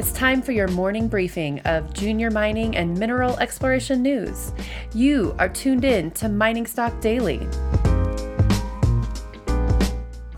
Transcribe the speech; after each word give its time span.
It's 0.00 0.12
time 0.12 0.40
for 0.40 0.52
your 0.52 0.68
morning 0.68 1.08
briefing 1.08 1.60
of 1.66 1.92
junior 1.92 2.30
mining 2.30 2.74
and 2.74 2.98
mineral 2.98 3.38
exploration 3.38 4.00
news. 4.00 4.50
You 4.94 5.36
are 5.38 5.50
tuned 5.50 5.84
in 5.84 6.10
to 6.12 6.30
Mining 6.30 6.66
Stock 6.66 6.98
Daily. 7.02 7.46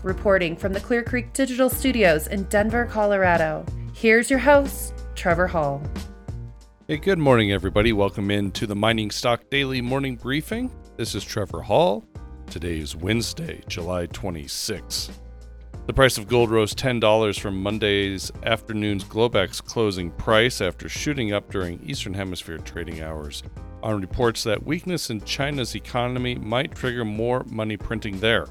Reporting 0.03 0.57
from 0.57 0.73
the 0.73 0.81
Clear 0.81 1.01
Creek 1.01 1.31
Digital 1.31 1.69
Studios 1.69 2.27
in 2.27 2.43
Denver, 2.49 2.87
Colorado. 2.87 3.65
Here's 3.93 4.29
your 4.29 4.39
host, 4.39 4.95
Trevor 5.15 5.47
Hall. 5.47 5.81
Hey, 6.89 6.97
good 6.97 7.17
morning, 7.17 7.53
everybody. 7.53 7.93
Welcome 7.93 8.31
in 8.31 8.51
to 8.51 8.67
the 8.67 8.75
Mining 8.75 9.11
Stock 9.11 9.49
Daily 9.49 9.79
Morning 9.79 10.17
Briefing. 10.17 10.69
This 10.97 11.15
is 11.15 11.23
Trevor 11.23 11.61
Hall. 11.61 12.03
Today 12.49 12.79
is 12.79 12.97
Wednesday, 12.97 13.63
July 13.69 14.07
26. 14.07 15.09
The 15.85 15.91
price 15.93 16.17
of 16.17 16.29
gold 16.29 16.49
rose 16.49 16.73
$10 16.73 17.37
from 17.37 17.61
Monday's 17.61 18.31
afternoon's 18.43 19.03
Globex 19.03 19.61
closing 19.61 20.11
price 20.11 20.61
after 20.61 20.87
shooting 20.87 21.33
up 21.33 21.51
during 21.51 21.83
Eastern 21.83 22.13
Hemisphere 22.13 22.59
trading 22.59 23.01
hours 23.01 23.43
on 23.83 23.99
reports 23.99 24.43
that 24.43 24.65
weakness 24.65 25.09
in 25.09 25.19
China's 25.25 25.75
economy 25.75 26.35
might 26.35 26.73
trigger 26.73 27.03
more 27.03 27.43
money 27.47 27.75
printing 27.75 28.17
there. 28.21 28.47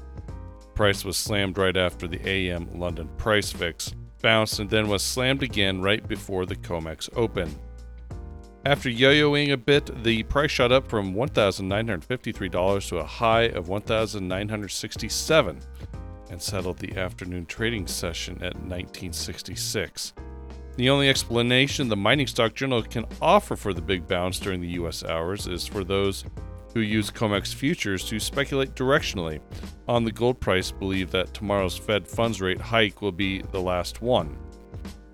Price 0.75 1.03
was 1.03 1.17
slammed 1.17 1.57
right 1.57 1.75
after 1.75 2.07
the 2.07 2.21
AM 2.23 2.69
London 2.79 3.09
price 3.17 3.51
fix 3.51 3.95
bounced 4.21 4.59
and 4.59 4.69
then 4.69 4.87
was 4.87 5.01
slammed 5.01 5.41
again 5.41 5.81
right 5.81 6.07
before 6.07 6.45
the 6.45 6.55
COMEX 6.55 7.09
open. 7.15 7.49
After 8.63 8.91
yo-yoing 8.91 9.51
a 9.53 9.57
bit, 9.57 10.03
the 10.03 10.21
price 10.21 10.51
shot 10.51 10.71
up 10.71 10.87
from 10.87 11.15
$1,953 11.15 12.89
to 12.89 12.97
a 12.97 13.03
high 13.03 13.45
of 13.45 13.69
$1,967 13.69 15.61
and 16.33 16.41
settled 16.41 16.79
the 16.79 16.97
afternoon 16.97 17.45
trading 17.45 17.85
session 17.85 18.33
at 18.37 18.55
1966. 18.55 20.13
The 20.75 20.89
only 20.89 21.07
explanation 21.07 21.87
the 21.87 21.95
Mining 21.95 22.25
Stock 22.25 22.55
Journal 22.55 22.81
can 22.81 23.05
offer 23.21 23.55
for 23.55 23.71
the 23.71 23.83
big 23.83 24.07
bounce 24.07 24.39
during 24.39 24.59
the 24.59 24.69
US 24.79 25.05
hours 25.05 25.45
is 25.45 25.67
for 25.67 25.83
those 25.83 26.25
who 26.73 26.79
use 26.79 27.11
COMEX 27.11 27.53
futures 27.53 28.03
to 28.05 28.19
speculate 28.19 28.73
directionally 28.73 29.41
on 29.87 30.03
the 30.03 30.11
gold 30.11 30.39
price 30.39 30.71
believe 30.71 31.11
that 31.11 31.35
tomorrow's 31.35 31.77
Fed 31.77 32.07
funds 32.07 32.41
rate 32.41 32.59
hike 32.59 33.03
will 33.03 33.11
be 33.11 33.43
the 33.51 33.61
last 33.61 34.01
one. 34.01 34.35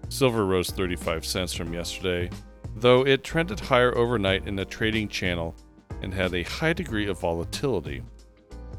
Silver 0.08 0.45
rose 0.45 0.70
35 0.70 1.26
cents 1.26 1.54
from 1.54 1.73
yesterday, 1.73 2.30
though 2.78 3.06
it 3.06 3.26
trended 3.26 3.59
higher 3.59 3.95
overnight 3.98 4.48
in 4.48 4.56
the 4.56 4.64
trading 4.64 5.09
channel 5.09 5.54
and 6.02 6.14
had 6.14 6.33
a 6.33 6.44
high 6.44 6.72
degree 6.72 7.08
of 7.08 7.20
volatility. 7.20 8.04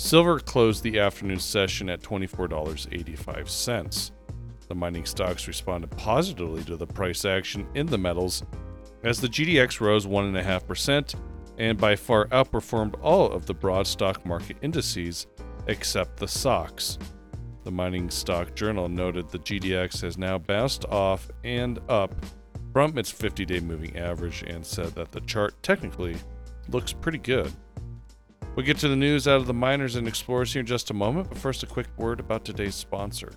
Silver 0.00 0.40
closed 0.40 0.82
the 0.82 0.98
afternoon 0.98 1.38
session 1.38 1.90
at 1.90 2.00
$24.85. 2.00 4.10
The 4.66 4.74
mining 4.74 5.04
stocks 5.04 5.46
responded 5.46 5.90
positively 5.90 6.64
to 6.64 6.78
the 6.78 6.86
price 6.86 7.26
action 7.26 7.68
in 7.74 7.84
the 7.84 7.98
metals 7.98 8.42
as 9.04 9.20
the 9.20 9.28
GDX 9.28 9.78
rose 9.78 10.06
1.5% 10.06 11.14
and 11.58 11.76
by 11.76 11.96
far 11.96 12.28
outperformed 12.28 12.94
all 13.02 13.30
of 13.30 13.44
the 13.44 13.52
broad 13.52 13.86
stock 13.86 14.24
market 14.24 14.56
indices 14.62 15.26
except 15.66 16.16
the 16.16 16.26
SOX. 16.26 16.96
The 17.64 17.70
Mining 17.70 18.08
Stock 18.08 18.54
Journal 18.54 18.88
noted 18.88 19.28
the 19.28 19.38
GDX 19.38 20.00
has 20.00 20.16
now 20.16 20.38
bounced 20.38 20.86
off 20.86 21.30
and 21.44 21.78
up 21.90 22.14
from 22.72 22.96
its 22.96 23.10
50 23.10 23.44
day 23.44 23.60
moving 23.60 23.98
average 23.98 24.44
and 24.44 24.64
said 24.64 24.94
that 24.94 25.12
the 25.12 25.20
chart 25.20 25.62
technically 25.62 26.16
looks 26.70 26.94
pretty 26.94 27.18
good. 27.18 27.52
We'll 28.60 28.66
get 28.66 28.76
to 28.80 28.88
the 28.88 28.94
news 28.96 29.26
out 29.26 29.40
of 29.40 29.46
the 29.46 29.54
miners 29.54 29.96
and 29.96 30.06
explorers 30.06 30.52
here 30.52 30.60
in 30.60 30.66
just 30.66 30.90
a 30.90 30.94
moment, 30.94 31.30
but 31.30 31.38
first, 31.38 31.62
a 31.62 31.66
quick 31.66 31.86
word 31.96 32.20
about 32.20 32.44
today's 32.44 32.74
sponsor. 32.74 33.32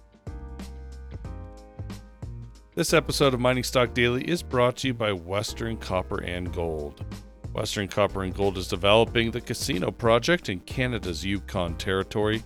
This 2.75 2.91
episode 2.91 3.33
of 3.33 3.39
Mining 3.39 3.63
Stock 3.63 3.93
Daily 3.93 4.29
is 4.29 4.43
brought 4.43 4.75
to 4.77 4.87
you 4.87 4.93
by 4.93 5.13
Western 5.13 5.77
Copper 5.77 6.21
and 6.23 6.53
Gold. 6.53 7.05
Western 7.53 7.87
Copper 7.87 8.23
and 8.23 8.35
Gold 8.35 8.57
is 8.57 8.67
developing 8.67 9.31
the 9.31 9.39
Casino 9.39 9.91
project 9.91 10.49
in 10.49 10.59
Canada's 10.59 11.23
Yukon 11.23 11.77
Territory. 11.77 12.43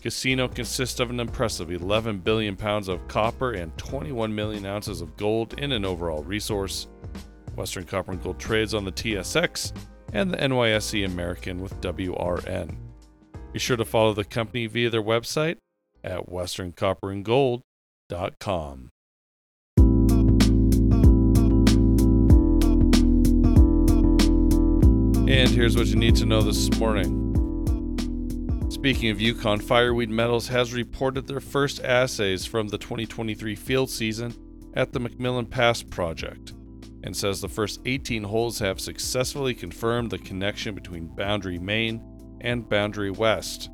Casino 0.00 0.46
consists 0.46 1.00
of 1.00 1.10
an 1.10 1.18
impressive 1.18 1.72
11 1.72 2.20
billion 2.20 2.54
pounds 2.54 2.86
of 2.86 3.08
copper 3.08 3.50
and 3.50 3.76
21 3.78 4.32
million 4.32 4.64
ounces 4.64 5.00
of 5.00 5.16
gold 5.16 5.58
in 5.58 5.72
an 5.72 5.84
overall 5.84 6.22
resource. 6.22 6.86
Western 7.56 7.82
Copper 7.82 8.12
and 8.12 8.22
Gold 8.22 8.38
trades 8.38 8.74
on 8.74 8.84
the 8.84 8.92
TSX 8.92 9.72
and 10.12 10.30
the 10.30 10.36
NYSE 10.36 11.04
American 11.04 11.60
with 11.60 11.80
WRN. 11.80 12.76
Be 13.52 13.58
sure 13.58 13.76
to 13.76 13.84
follow 13.84 14.14
the 14.14 14.24
company 14.24 14.66
via 14.66 14.90
their 14.90 15.02
website 15.02 15.56
at 16.04 16.28
westerncopperandgold.com. 16.28 18.88
And 25.28 25.50
here's 25.50 25.76
what 25.76 25.86
you 25.86 25.96
need 25.96 26.16
to 26.16 26.26
know 26.26 26.42
this 26.42 26.70
morning. 26.78 27.20
Speaking 28.70 29.10
of 29.10 29.20
Yukon, 29.20 29.60
Fireweed 29.60 30.10
Metals 30.10 30.48
has 30.48 30.74
reported 30.74 31.26
their 31.26 31.40
first 31.40 31.82
assays 31.82 32.44
from 32.44 32.68
the 32.68 32.78
2023 32.78 33.54
field 33.54 33.88
season 33.88 34.34
at 34.74 34.92
the 34.92 35.00
Macmillan 35.00 35.46
Pass 35.46 35.82
project 35.82 36.52
and 37.04 37.16
says 37.16 37.40
the 37.40 37.48
first 37.48 37.80
18 37.84 38.22
holes 38.22 38.58
have 38.58 38.80
successfully 38.80 39.54
confirmed 39.54 40.10
the 40.10 40.18
connection 40.18 40.74
between 40.74 41.08
Boundary 41.08 41.58
Main 41.58 42.02
and 42.40 42.68
Boundary 42.68 43.10
West. 43.10 43.70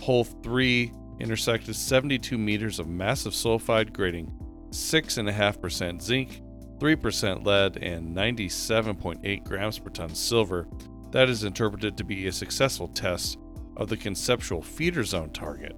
Hole 0.00 0.24
3 0.24 0.92
intersected 1.20 1.76
72 1.76 2.36
meters 2.38 2.78
of 2.78 2.88
massive 2.88 3.32
sulfide 3.32 3.92
grading 3.92 4.32
6.5% 4.70 6.00
zinc, 6.00 6.42
3% 6.78 7.44
lead, 7.44 7.76
and 7.78 8.16
97.8 8.16 9.44
grams 9.44 9.78
per 9.78 9.90
ton 9.90 10.14
silver. 10.14 10.66
That 11.10 11.28
is 11.28 11.44
interpreted 11.44 11.96
to 11.96 12.04
be 12.04 12.26
a 12.26 12.32
successful 12.32 12.88
test 12.88 13.38
of 13.76 13.88
the 13.88 13.96
conceptual 13.96 14.62
feeder 14.62 15.04
zone 15.04 15.30
target. 15.30 15.76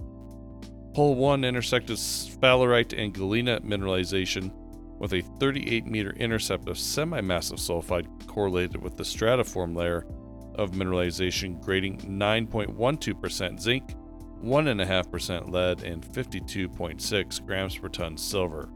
Hole 0.94 1.14
1 1.14 1.44
intersected 1.44 1.96
sphalerite 1.96 2.96
and 2.96 3.14
galena 3.14 3.60
mineralization 3.60 4.52
with 5.02 5.14
a 5.14 5.20
38 5.40 5.84
meter 5.84 6.12
intercept 6.12 6.68
of 6.68 6.78
semi-massive 6.78 7.58
sulfide 7.58 8.06
correlated 8.28 8.80
with 8.80 8.96
the 8.96 9.02
stratiform 9.02 9.76
layer 9.76 10.06
of 10.54 10.70
mineralization 10.70 11.60
grading 11.60 11.98
9.12% 12.02 13.60
zinc, 13.60 13.96
1.5% 14.44 15.50
lead, 15.50 15.82
and 15.82 16.04
52.6 16.04 17.46
grams 17.46 17.76
per 17.76 17.88
ton 17.88 18.16
silver. 18.16 18.70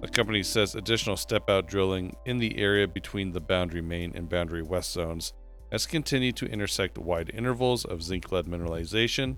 The 0.00 0.08
company 0.08 0.42
says 0.42 0.74
additional 0.74 1.18
step 1.18 1.50
out 1.50 1.68
drilling 1.68 2.16
in 2.24 2.38
the 2.38 2.56
area 2.58 2.88
between 2.88 3.30
the 3.30 3.40
boundary 3.40 3.82
main 3.82 4.16
and 4.16 4.30
boundary 4.30 4.62
west 4.62 4.92
zones 4.92 5.34
has 5.70 5.84
continued 5.84 6.36
to 6.36 6.46
intersect 6.46 6.96
wide 6.96 7.30
intervals 7.34 7.84
of 7.84 8.02
zinc 8.02 8.32
lead 8.32 8.46
mineralization, 8.46 9.36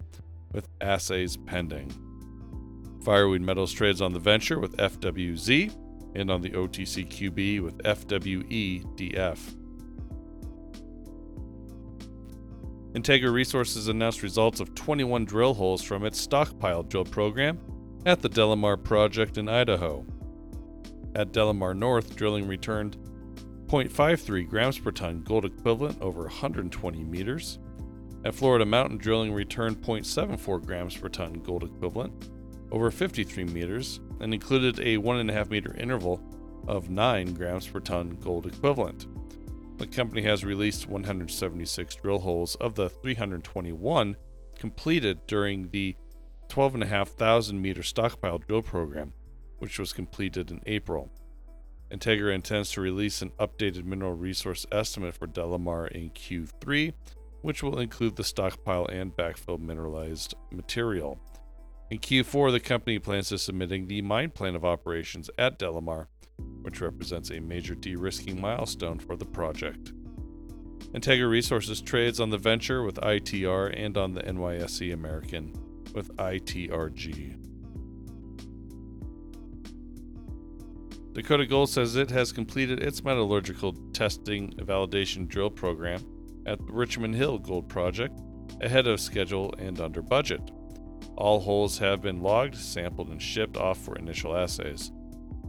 with 0.53 0.69
assays 0.81 1.37
pending. 1.37 1.93
Fireweed 3.05 3.43
Metals 3.43 3.73
trades 3.73 4.01
on 4.01 4.13
the 4.13 4.21
venture 4.21 4.61
with 4.61 4.77
FWZ, 4.77 5.75
and 6.15 6.31
on 6.31 6.41
the 6.41 6.51
OTCQB 6.51 7.63
with 7.63 7.79
FWEDF. 7.79 9.39
Integra 12.93 13.33
Resources 13.33 13.89
announced 13.89 14.23
results 14.23 14.61
of 14.61 14.75
21 14.75 15.25
drill 15.25 15.55
holes 15.55 15.83
from 15.83 16.05
its 16.05 16.21
stockpile 16.21 16.83
drill 16.83 17.05
program 17.05 17.59
at 18.07 18.23
the 18.23 18.29
Delamar 18.29 18.83
project 18.83 19.39
in 19.39 19.49
Idaho. 19.49 20.05
At 21.15 21.33
Delamar 21.33 21.77
North, 21.77 22.17
drilling 22.17 22.49
returned 22.49 22.97
0.53 23.67 24.49
grams 24.49 24.79
per 24.79 24.91
ton 24.91 25.23
gold 25.23 25.45
equivalent 25.45 26.01
over 26.01 26.23
120 26.23 27.05
meters. 27.05 27.59
At 28.25 28.35
Florida 28.35 28.65
Mountain, 28.65 28.99
drilling 28.99 29.33
returned 29.33 29.79
0.74 29.79 30.65
grams 30.65 30.97
per 30.97 31.09
ton 31.09 31.35
gold 31.35 31.65
equivalent 31.65 32.31
over 32.71 32.91
53 32.91 33.45
meters 33.45 34.01
and 34.21 34.35
included 34.35 34.79
a 34.81 34.97
1.5 34.99 35.51
meter 35.51 35.75
interval 35.77 36.21
of 36.67 36.91
9 36.91 37.35
grams 37.35 37.67
per 37.67 37.81
ton 37.81 38.19
gold 38.21 38.47
equivalent. 38.47 39.07
The 39.79 39.87
company 39.87 40.23
has 40.23 40.45
released 40.45 40.89
176 40.89 41.95
drill 41.97 42.19
holes 42.19 42.57
of 42.57 42.75
the 42.75 42.89
321 42.89 44.17
completed 44.59 45.27
during 45.27 45.69
the 45.71 45.97
12,500 46.49 47.55
meter 47.55 47.83
stockpile 47.83 48.39
drill 48.39 48.63
program, 48.63 49.13
which 49.59 49.79
was 49.79 49.93
completed 49.93 50.51
in 50.51 50.61
April. 50.67 51.11
Integra 51.91 52.35
intends 52.35 52.73
to 52.73 52.81
release 52.81 53.23
an 53.23 53.31
updated 53.39 53.85
mineral 53.85 54.13
resource 54.13 54.67
estimate 54.73 55.15
for 55.15 55.27
Delamar 55.27 55.89
in 55.89 56.11
Q3, 56.11 56.93
which 57.43 57.63
will 57.63 57.79
include 57.79 58.17
the 58.17 58.25
stockpile 58.25 58.87
and 58.87 59.17
backfill 59.17 59.61
mineralized 59.61 60.35
material. 60.51 61.19
In 61.91 61.99
Q4, 61.99 62.53
the 62.53 62.61
company 62.61 62.99
plans 62.99 63.31
to 63.31 63.39
submitting 63.39 63.87
the 63.87 64.03
mine 64.03 64.31
plan 64.31 64.55
of 64.55 64.65
operations 64.65 65.31
at 65.39 65.59
Delamar, 65.59 66.09
which 66.61 66.83
represents 66.83 67.31
a 67.31 67.41
major 67.41 67.75
de-risking 67.75 68.39
milestone 68.39 68.99
for 68.99 69.17
the 69.17 69.25
project. 69.25 69.93
Integra 70.93 71.31
Resources 71.31 71.81
trades 71.81 72.21
on 72.21 72.29
the 72.29 72.37
venture 72.37 72.83
with 72.83 72.97
ITR 72.97 73.73
and 73.75 73.97
on 73.97 74.13
the 74.13 74.23
NYSE 74.23 74.93
American 74.93 75.55
with 75.95 76.15
ITRG. 76.17 77.37
Dakota 81.15 81.47
Gold 81.47 81.71
says 81.71 81.97
it 81.97 82.11
has 82.11 82.33
completed 82.33 82.83
its 82.83 83.03
metallurgical 83.03 83.73
testing 83.93 84.53
validation 84.59 85.27
drill 85.27 85.51
program 85.51 86.05
at 86.47 86.59
the 86.59 86.73
Richmond 86.73 87.15
Hill 87.15 87.39
Gold 87.39 87.69
Project 87.69 88.21
ahead 88.61 88.87
of 88.87 89.01
schedule 89.01 89.55
and 89.59 89.81
under 89.81 90.03
budget. 90.03 90.51
All 91.19 91.41
holes 91.41 91.79
have 91.79 92.01
been 92.01 92.23
logged, 92.23 92.55
sampled, 92.55 93.09
and 93.09 93.21
shipped 93.21 93.57
off 93.57 93.79
for 93.79 93.97
initial 93.97 94.37
assays. 94.37 94.93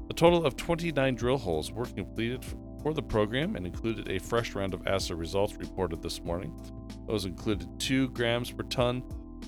A 0.09 0.13
total 0.15 0.43
of 0.43 0.57
29 0.57 1.13
drill 1.13 1.37
holes 1.37 1.71
were 1.71 1.85
completed 1.85 2.43
for 2.81 2.91
the 2.91 3.03
program 3.03 3.55
and 3.55 3.67
included 3.67 4.09
a 4.09 4.17
fresh 4.17 4.55
round 4.55 4.73
of 4.73 4.87
assay 4.87 5.13
results 5.13 5.57
reported 5.57 6.01
this 6.01 6.23
morning. 6.23 6.59
Those 7.05 7.25
included 7.25 7.79
2 7.79 8.09
grams 8.09 8.49
per 8.49 8.63
ton 8.63 9.03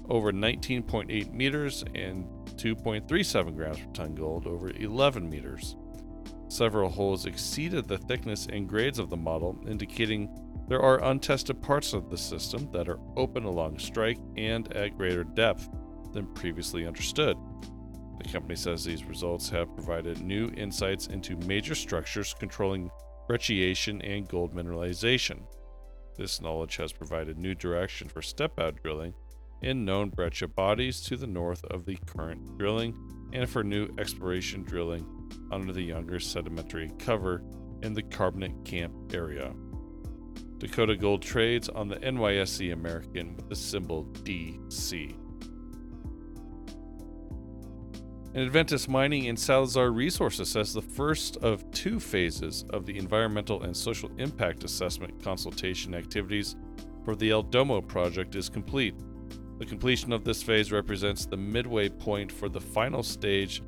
over 0.09 0.31
19.8 0.31 1.33
meters 1.33 1.83
and 1.95 2.25
2.37 2.55 3.55
grams 3.55 3.79
per 3.79 3.91
ton 3.91 4.13
gold 4.13 4.45
over 4.45 4.69
11 4.69 5.27
meters. 5.27 5.75
Several 6.49 6.91
holes 6.91 7.25
exceeded 7.25 7.87
the 7.87 7.97
thickness 7.97 8.45
and 8.45 8.69
grades 8.69 8.99
of 8.99 9.09
the 9.09 9.17
model, 9.17 9.59
indicating 9.67 10.29
there 10.67 10.83
are 10.83 11.03
untested 11.03 11.63
parts 11.63 11.93
of 11.93 12.11
the 12.11 12.17
system 12.17 12.69
that 12.73 12.87
are 12.87 12.99
open 13.17 13.43
along 13.43 13.79
strike 13.79 14.19
and 14.37 14.71
at 14.75 14.95
greater 14.95 15.23
depth 15.23 15.67
than 16.11 16.27
previously 16.33 16.85
understood. 16.85 17.37
The 18.17 18.31
company 18.31 18.55
says 18.55 18.83
these 18.83 19.03
results 19.03 19.49
have 19.49 19.75
provided 19.75 20.21
new 20.21 20.51
insights 20.55 21.07
into 21.07 21.35
major 21.47 21.75
structures 21.75 22.35
controlling 22.37 22.91
brecciation 23.27 24.01
and 24.03 24.27
gold 24.27 24.53
mineralization. 24.53 25.41
This 26.17 26.41
knowledge 26.41 26.75
has 26.77 26.91
provided 26.91 27.37
new 27.37 27.55
direction 27.55 28.09
for 28.09 28.21
step 28.21 28.59
out 28.59 28.81
drilling 28.83 29.13
in 29.61 29.85
known 29.85 30.09
breccia 30.09 30.47
bodies 30.47 31.01
to 31.01 31.17
the 31.17 31.27
north 31.27 31.63
of 31.65 31.85
the 31.85 31.97
current 32.05 32.57
drilling 32.57 32.95
and 33.33 33.49
for 33.49 33.63
new 33.63 33.87
exploration 33.97 34.63
drilling 34.63 35.05
under 35.51 35.71
the 35.71 35.81
younger 35.81 36.19
sedimentary 36.19 36.91
cover 36.99 37.43
in 37.81 37.93
the 37.93 38.03
Carbonate 38.03 38.65
Camp 38.65 38.93
area. 39.13 39.53
Dakota 40.57 40.95
Gold 40.95 41.21
trades 41.21 41.69
on 41.69 41.87
the 41.87 41.95
NYSE 41.95 42.71
American 42.73 43.35
with 43.35 43.49
the 43.49 43.55
symbol 43.55 44.05
DC. 44.23 45.20
And 48.33 48.43
Adventus 48.45 48.87
Mining 48.87 49.27
and 49.27 49.37
Salazar 49.37 49.91
Resources 49.91 50.47
says 50.47 50.73
the 50.73 50.81
first 50.81 51.35
of 51.37 51.69
two 51.71 51.99
phases 51.99 52.63
of 52.69 52.85
the 52.85 52.97
environmental 52.97 53.63
and 53.63 53.75
social 53.75 54.09
impact 54.17 54.63
assessment 54.63 55.21
consultation 55.21 55.93
activities 55.93 56.55
for 57.03 57.17
the 57.17 57.31
El 57.31 57.43
Domo 57.43 57.81
project 57.81 58.35
is 58.35 58.47
complete. 58.47 58.95
The 59.59 59.65
completion 59.65 60.13
of 60.13 60.23
this 60.23 60.41
phase 60.41 60.71
represents 60.71 61.25
the 61.25 61.35
midway 61.35 61.89
point 61.89 62.31
for 62.31 62.47
the 62.47 62.61
final 62.61 63.03
stage 63.03 63.61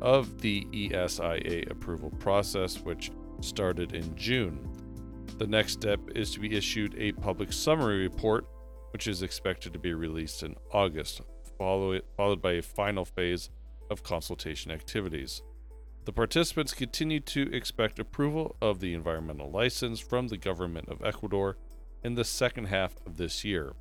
of 0.00 0.40
the 0.40 0.66
ESIA 0.72 1.70
approval 1.70 2.10
process, 2.18 2.80
which 2.80 3.12
started 3.40 3.94
in 3.94 4.16
June. 4.16 4.68
The 5.38 5.46
next 5.46 5.74
step 5.74 6.00
is 6.16 6.32
to 6.32 6.40
be 6.40 6.56
issued 6.56 6.96
a 6.98 7.12
public 7.12 7.52
summary 7.52 8.02
report, 8.02 8.48
which 8.92 9.06
is 9.06 9.22
expected 9.22 9.72
to 9.74 9.78
be 9.78 9.94
released 9.94 10.42
in 10.42 10.56
August, 10.72 11.20
followed 11.56 12.42
by 12.42 12.54
a 12.54 12.62
final 12.62 13.04
phase 13.04 13.50
of 13.90 14.02
consultation 14.02 14.70
activities. 14.70 15.42
The 16.04 16.12
participants 16.12 16.72
continue 16.72 17.20
to 17.20 17.54
expect 17.54 17.98
approval 17.98 18.56
of 18.62 18.80
the 18.80 18.94
environmental 18.94 19.50
license 19.50 20.00
from 20.00 20.28
the 20.28 20.38
government 20.38 20.88
of 20.88 21.04
Ecuador 21.04 21.58
in 22.02 22.14
the 22.14 22.24
second 22.24 22.66
half 22.66 22.96
of 23.04 23.16
this 23.18 23.44
year. 23.44 23.74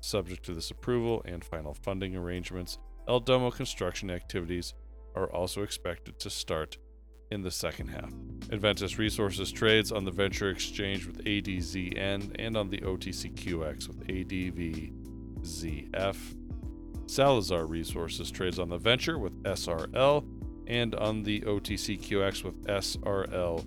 Subject 0.00 0.44
to 0.46 0.54
this 0.54 0.70
approval 0.70 1.22
and 1.26 1.44
final 1.44 1.74
funding 1.74 2.16
arrangements, 2.16 2.78
El 3.06 3.20
Domo 3.20 3.50
construction 3.50 4.10
activities 4.10 4.74
are 5.14 5.30
also 5.32 5.62
expected 5.62 6.18
to 6.20 6.30
start 6.30 6.78
in 7.30 7.42
the 7.42 7.50
second 7.50 7.88
half. 7.88 8.12
Adventus 8.50 8.98
Resources 8.98 9.52
trades 9.52 9.92
on 9.92 10.04
the 10.04 10.10
Venture 10.10 10.48
Exchange 10.50 11.06
with 11.06 11.22
ADZN 11.24 12.36
and 12.38 12.56
on 12.56 12.70
the 12.70 12.78
OTCQX 12.78 13.88
with 13.88 14.06
ADVZF. 14.06 14.94
Salazar 17.08 17.66
Resources 17.66 18.30
trades 18.30 18.58
on 18.58 18.68
the 18.68 18.78
Venture 18.78 19.18
with 19.18 19.42
SRL 19.44 20.24
and 20.66 20.94
on 20.94 21.22
the 21.22 21.40
OTCQX 21.40 22.44
with 22.44 22.62
SRLZF. 22.66 23.64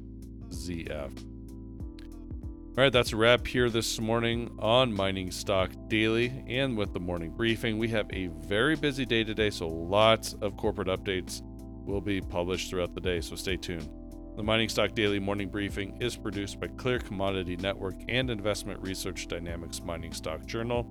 All 2.72 2.78
right, 2.78 2.94
that's 2.94 3.12
a 3.12 3.18
wrap 3.18 3.46
here 3.46 3.70
this 3.70 4.00
morning 4.00 4.56
on 4.60 4.94
Mining 4.94 5.32
Stock 5.32 5.72
Daily 5.90 6.44
and 6.48 6.78
with 6.78 6.94
the 6.94 7.00
morning 7.00 7.32
briefing. 7.32 7.78
We 7.78 7.90
have 7.90 8.08
a 8.14 8.28
very 8.28 8.76
busy 8.76 9.06
day 9.06 9.24
today, 9.24 9.50
so 9.50 9.68
lots 9.68 10.36
of 10.36 10.56
corporate 10.56 10.88
updates 10.88 11.42
will 11.86 12.00
be 12.00 12.22
published 12.22 12.70
throughout 12.70 12.94
the 12.94 13.02
day, 13.02 13.20
so 13.20 13.36
stay 13.36 13.58
tuned. 13.58 13.90
The 14.38 14.44
Mining 14.44 14.70
Stock 14.70 14.96
Daily 14.96 15.20
morning 15.20 15.50
briefing 15.50 15.98
is 16.00 16.16
produced 16.16 16.62
by 16.62 16.68
Clear 16.68 17.00
Commodity 17.00 17.58
Network 17.58 17.96
and 18.08 18.30
Investment 18.30 18.80
Research 18.82 19.28
Dynamics 19.28 19.82
Mining 19.84 20.14
Stock 20.14 20.46
Journal. 20.46 20.88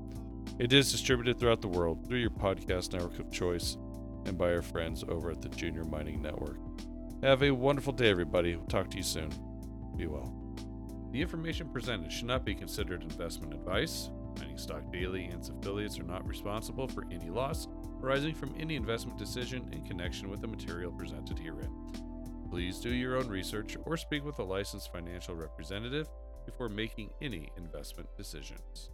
It 0.58 0.73
is 0.73 0.91
distributed 0.91 1.38
throughout 1.38 1.62
the 1.62 1.69
world 1.69 2.06
through 2.06 2.19
your 2.19 2.31
podcast 2.31 2.93
network 2.93 3.19
of 3.19 3.31
choice 3.31 3.76
and 4.26 4.37
by 4.37 4.52
our 4.52 4.62
friends 4.62 5.05
over 5.08 5.31
at 5.31 5.41
the 5.41 5.49
Junior 5.49 5.85
Mining 5.85 6.20
Network. 6.20 6.58
Have 7.23 7.43
a 7.43 7.50
wonderful 7.50 7.93
day, 7.93 8.11
everybody. 8.11 8.56
We'll 8.56 8.67
talk 8.67 8.91
to 8.91 8.97
you 8.97 9.02
soon. 9.02 9.31
Be 9.97 10.06
well. 10.06 10.35
The 11.12 11.20
information 11.20 11.69
presented 11.70 12.12
should 12.12 12.26
not 12.26 12.44
be 12.44 12.55
considered 12.55 13.02
investment 13.02 13.55
advice. 13.55 14.11
Mining 14.38 14.58
Stock 14.58 14.93
Daily 14.93 15.25
and 15.25 15.35
its 15.35 15.49
affiliates 15.49 15.99
are 15.99 16.05
not 16.05 16.26
responsible 16.26 16.87
for 16.88 17.05
any 17.11 17.31
loss 17.31 17.67
arising 18.02 18.35
from 18.35 18.55
any 18.58 18.76
investment 18.76 19.19
decision 19.19 19.69
in 19.73 19.85
connection 19.85 20.31
with 20.31 20.41
the 20.41 20.49
material 20.49 20.93
presented 20.93 21.38
herein. 21.38 21.70
Please 22.50 22.79
do 22.79 22.91
your 22.91 23.17
own 23.17 23.29
research 23.29 23.76
or 23.85 23.97
speak 23.97 24.25
with 24.25 24.38
a 24.38 24.44
licensed 24.44 24.93
financial 24.93 25.35
representative 25.35 26.08
before 26.47 26.69
making 26.69 27.11
any 27.20 27.50
investment 27.56 28.08
decisions. 28.17 28.91